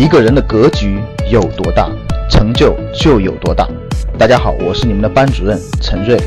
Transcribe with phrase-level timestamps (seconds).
[0.00, 0.98] 一个人的格局
[1.30, 1.86] 有多大，
[2.30, 3.68] 成就就有多大。
[4.18, 6.18] 大家好，我是你们的班主任陈瑞，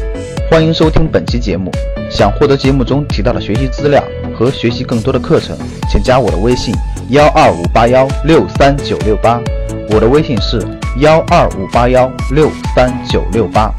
[0.47, 1.71] 欢迎收听本期节目。
[2.07, 4.03] 想获得节目中提到的学习资料
[4.37, 5.57] 和学习更多的课程，
[5.89, 6.71] 请加我的微信
[7.09, 9.41] 幺二五八幺六三九六八。
[9.89, 10.61] 我的微信是
[10.99, 13.73] 幺二五八幺六三九六八。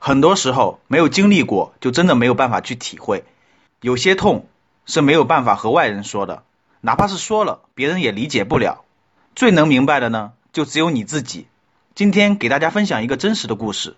[0.00, 3.22] 很多时候没有经历过，就真的没有办法去体会。
[3.80, 4.48] 有些痛
[4.86, 6.42] 是没有办法和外人说的，
[6.80, 8.84] 哪怕是说了，别人也理解不了。
[9.36, 11.46] 最能明白的呢，就只有你自己。
[11.94, 13.96] 今天给大家分享一个真实的故事，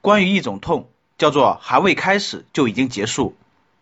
[0.00, 3.36] 关于一种痛，叫做还未开始就已经结束。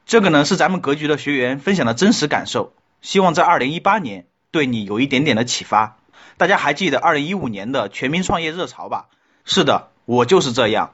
[0.05, 5.97] 这个呢是咱们格局的学员分享的真实感受，希望在二零一八年对你有一点点的启发。
[6.37, 9.07] 大家还记得二零一五年的全民创业热潮吧？
[9.47, 10.93] 是的，我就是这样。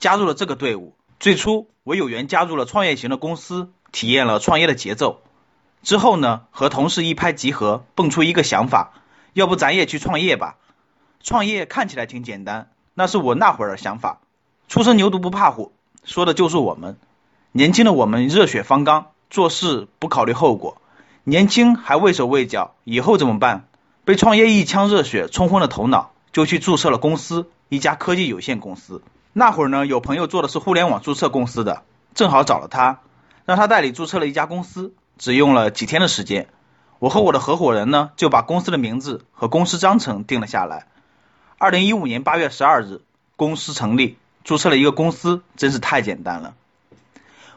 [0.00, 0.96] 加入了这个队伍。
[1.18, 5.20] 最初我有缘加入了创业型的公司，体验了创业的节奏。
[5.82, 8.92] 之后呢，和同事一拍即合，蹦出一个想法，
[9.34, 10.56] 要不咱也去创业吧？
[11.22, 14.20] 创业看起来挺简单，那是我那会儿的想法。
[14.68, 15.72] 初生牛犊不怕虎，
[16.04, 16.96] 说的就是我们。
[17.52, 20.76] 年轻的我们热血方刚，做事不考虑后果。
[21.24, 23.68] 年轻还畏手畏脚，以后怎么办？
[24.04, 29.02] 被创业一腔热血冲昏了头脑，就去注册了公司，一家科技有限公司。
[29.32, 31.82] 那会儿呢，有朋友做的是互联网注册公司的，
[32.14, 33.00] 正好找了他，
[33.46, 36.48] 让他代理注册了一家公司，只用了几天的时间。
[36.98, 40.88] 我和我的合伙人呢，就把公司的名字和公司章程定了下来。
[41.56, 43.02] 二零一五年八月十二日，
[43.36, 46.54] 公司成立，注册了一个公司，真是太简单了。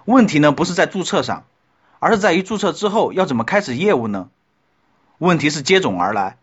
[0.05, 1.45] 问题呢，不是在注册上，
[1.97, 4.29] 而是在于注册之后要怎么开始业务呢？
[5.17, 6.37] 问题是接踵而来，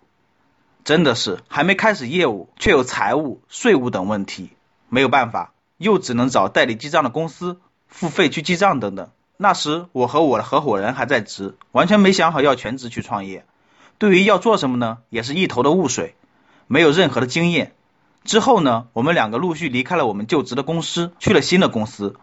[0.84, 4.50] 真的是还没开始业务，却有财务、税务等问题。
[4.88, 9.10] 没有办法，又只能找代理记账的公司付费去记账等等。
[9.36, 13.44] 那时我和我的合伙人还在职，完全没想好要全职去创业。
[13.98, 16.14] 对于要做什么呢，也是一头的雾水，
[16.66, 17.72] 没有任何的经验。
[18.24, 22.16] 之后呢，我们两个陆续离开了我们就职的公司，去了新的公司。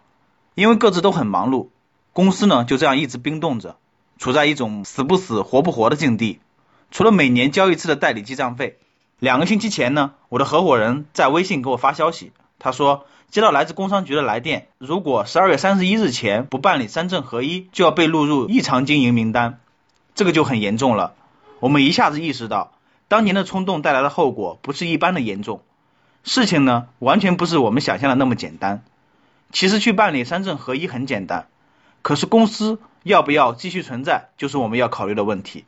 [0.55, 1.69] 因为各自都很忙碌，
[2.13, 3.77] 公司呢就这样一直冰冻着，
[4.17, 6.39] 处在一种死不死活不活的境地。
[6.91, 8.77] 除了每年交一次的代理记账费，
[9.17, 12.31] 两个星期前呢，我的合伙人在微信给我发消息。
[12.59, 19.59] 他说接到来自工商局的来电，如果十二月三十一日前不办理三证合一，就要被录入异常经营名单。
[20.13, 21.15] 这个就很严重了。
[21.59, 22.73] 我们一下子意识到，
[23.07, 25.63] 当年的冲动带来的后果不是一般的严重。
[26.23, 28.83] 事情呢，完全不是我们想象的那么简单。
[29.51, 31.47] 其实去办理三证合一很简单，
[32.03, 35.65] 可是公司要不要继续存在，就是我们要考虑的问题。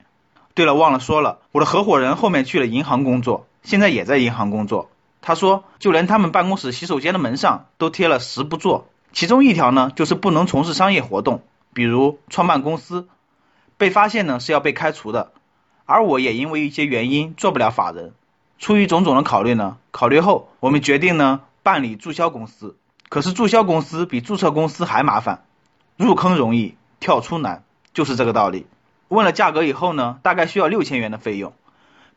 [0.54, 4.92] 对了，忘了说了，我的合伙人后面去了银行工作，现在也在银行工作。
[5.28, 11.41] 他说，就连他们办公室洗手间的门上都贴了十不做，其中一条呢就是不能从事商业活动，
[11.74, 13.08] 比如创办公司，
[13.75, 15.31] 被发现呢是要被开除的。
[15.86, 18.13] 而我也因为一些原因做不了法人，
[18.59, 22.78] 出于种种的考虑呢，考虑后我们决定呢办理注销公司。
[23.09, 25.44] 可是注销公司比注册公司还麻烦，
[25.97, 27.63] 入坑容易跳出难，
[27.96, 28.68] 就是这个道理。
[29.07, 31.53] 问了价格以后呢，大概需要六千元的费用。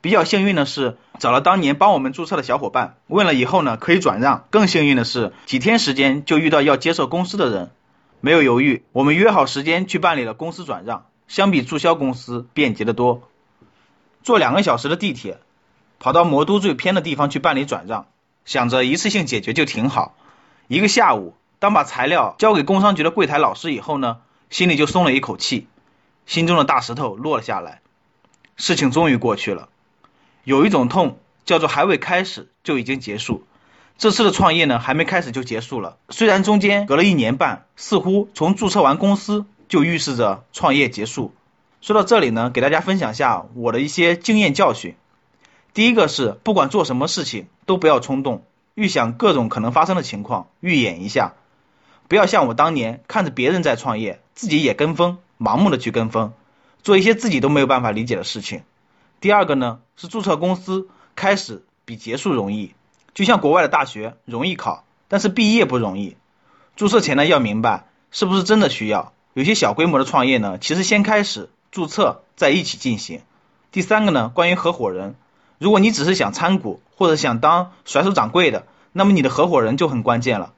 [0.00, 4.46] 比较幸运的是，找了当年帮我们注册的小伙伴，问了以后呢，可以转让。
[4.50, 7.70] 更幸运的是，几天时间就遇到要接受公司的人，
[8.20, 11.06] 没有犹豫，我们约好时间去办理了公司转让。
[11.26, 13.28] 相比注销公司便捷的多，
[14.22, 15.40] 坐两个小时的地铁，
[15.98, 18.06] 跑到魔都最偏的地方去办理转让，
[18.44, 20.14] 想着一次性解决就挺好。
[20.68, 25.66] 一个下午，当把材料交给工商局的柜台老师以后呢，心里就松了一口气，
[26.24, 27.82] 心中的大石头落了下来，
[28.56, 29.68] 事情终于过去了。
[30.48, 33.44] 有一种痛叫做还未开始就已经结束，
[33.98, 35.98] 这次的创业呢还没开始就结束了。
[36.08, 41.34] 虽然中间隔了一年半，似乎从注册完公司就预示着创业结束。
[41.82, 44.94] 说到这里呢，给大家分享下我的一些经验教训。
[45.74, 48.42] 第一个是，不管做什么事情都不要冲动，
[48.74, 51.34] 预想各种可能发生的情况，预演一下，
[52.08, 56.32] 不要像我当年看着别人在创业，自己也跟风，盲目的去跟风，
[56.82, 58.62] 做一些自己都没有办法理解的事情。
[59.20, 62.74] 第二个呢是注册公司开始比结束容易，
[63.14, 66.16] 就像国外的大学容易考，但是毕业不容易。
[66.76, 69.12] 注册前呢要明白是不是真的需要。
[69.34, 73.20] 有些小规模的创业呢，其实先开始注册再一起进行。
[73.70, 75.14] 第三个呢，关于合伙人，
[75.58, 80.54] 如果你只是想参股或者想当甩手掌柜的，那么你的合伙人就很关键了。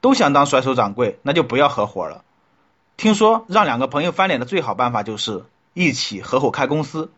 [0.00, 2.22] 都想当甩手掌柜，那就不要合伙了。
[2.96, 7.10] 听说让两个朋友翻脸的最好办法就是一起合伙开公司。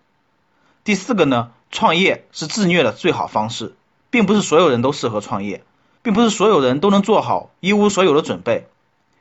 [0.87, 3.75] 第四个呢，创业是自虐的最好方式，
[4.11, 5.65] 并不是所有人都适合创业，
[6.05, 8.69] 并不是所有人都能做好一无所有的准备，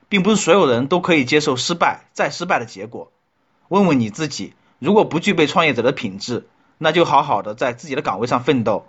[0.08, 3.12] 并不是所有人都可以接受失败再失败的结果。
[3.68, 6.48] 问问你自己，如果不具备创业者的品质，
[6.78, 8.86] 那就好好的在自己的岗位上奋斗，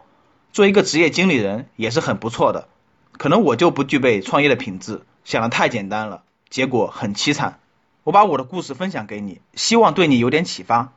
[0.52, 2.69] 做一个职业经理人也是很不错的。
[3.12, 7.58] 可能我就不具备创业的品质，想的太简单了，结果很凄惨。
[8.05, 10.93] 我把我的故事分享给你，希望对你有点启发。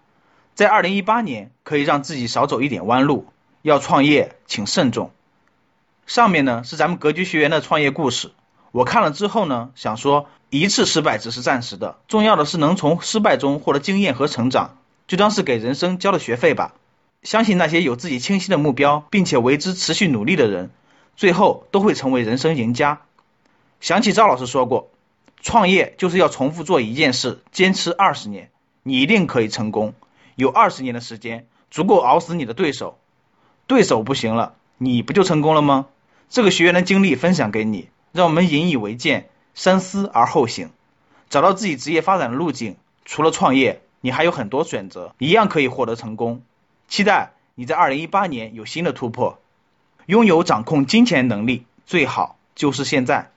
[0.56, 3.26] 在二零一八年，可以让自己少走一点弯路。
[3.62, 5.12] 要创业，请慎重。
[6.08, 8.32] 上面呢是咱们格局学员的创业故事。
[8.72, 16.74] 我看了之后呢，想说一次失败只是暂时的，重要的是能从失败中获得经验和成长，就当是给人生交了学费吧。
[17.22, 20.70] 相信那些有自己清晰的目标，并且为之持续努力的人，
[21.18, 23.02] 最后都会成为人生赢家。
[23.82, 24.90] 想起赵老师说过，
[25.42, 28.50] 创业就是要重复做一件事，坚持二十年，
[28.84, 29.94] 你一定可以成功。
[30.40, 32.98] 有二十年的时间，足够熬死你的对手。
[33.68, 35.88] 对手不行了，你不就成功了吗？
[36.30, 37.90] 这个学员的经历分享给你。
[38.12, 40.70] 让我们引以为鉴，三思而后行，
[41.30, 42.78] 找到自己职业发展的路径。
[43.06, 46.42] 除了创业，你还有很多选择，一样可以获得成功。
[46.88, 49.40] 期待你在二零一八年有新的突破。
[50.06, 53.30] 拥有掌控金钱能力，最好就是现在。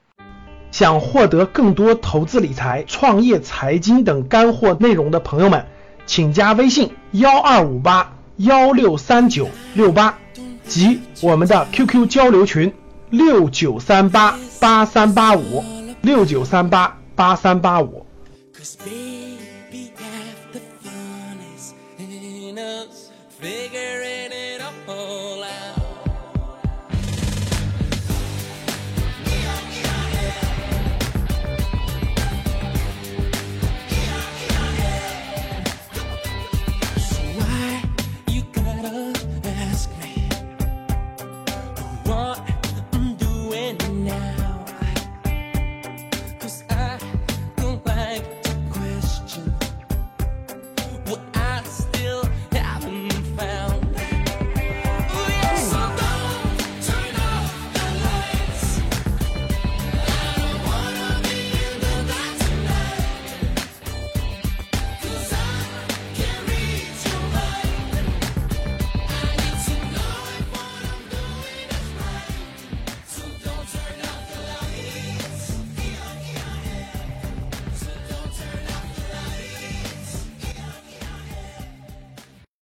[0.71, 5.67] 想获得更多投资理财、创业财经等干货内容的朋友们，
[6.07, 10.19] 请加微信幺二五八幺六三九六八
[10.67, 12.73] 及我们的 QQ 交流群。
[13.11, 15.63] 六九三八八三八五，
[16.01, 18.07] 六九三八八三八五。